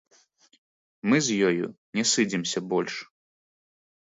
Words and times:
Мы 1.13 1.19
з 1.25 1.37
ёю 1.49 1.65
не 2.01 2.05
сыдземся 2.13 2.59
больш. 2.73 2.93